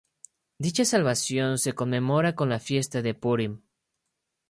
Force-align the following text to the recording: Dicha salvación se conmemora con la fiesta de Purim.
Dicha 0.57 0.83
salvación 0.83 1.59
se 1.59 1.73
conmemora 1.73 2.33
con 2.33 2.49
la 2.49 2.57
fiesta 2.57 3.03
de 3.03 3.13
Purim. 3.13 3.61